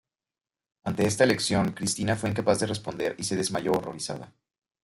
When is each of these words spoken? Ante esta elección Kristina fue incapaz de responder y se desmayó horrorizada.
Ante 0.83 1.05
esta 1.05 1.23
elección 1.25 1.73
Kristina 1.73 2.15
fue 2.15 2.31
incapaz 2.31 2.59
de 2.59 2.65
responder 2.65 3.13
y 3.19 3.23
se 3.23 3.35
desmayó 3.35 3.73
horrorizada. 3.73 4.33